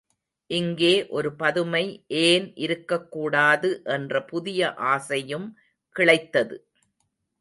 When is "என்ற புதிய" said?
3.83-4.73